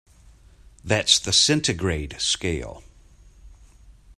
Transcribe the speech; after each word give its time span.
That's 0.83 1.19
the 1.19 1.31
centigrade 1.31 2.15
scale. 2.19 2.81